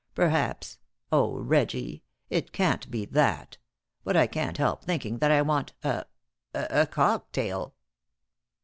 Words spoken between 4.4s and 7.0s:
help thinking that I want a a